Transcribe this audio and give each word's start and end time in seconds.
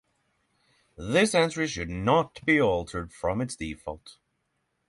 This 0.97 1.35
entry 1.35 1.67
should 1.67 1.91
not 1.91 2.43
be 2.43 2.59
altered 2.59 3.13
from 3.13 3.39
its 3.39 3.55
default. 3.55 4.17